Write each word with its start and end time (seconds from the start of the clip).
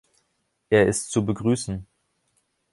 Er 0.71 0.87
ist 0.87 1.11
zu 1.11 1.23
begrüßen. 1.23 1.85